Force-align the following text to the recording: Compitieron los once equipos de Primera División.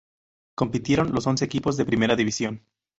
Compitieron 0.55 1.13
los 1.13 1.27
once 1.27 1.45
equipos 1.45 1.77
de 1.77 1.85
Primera 1.85 2.15
División. 2.15 2.65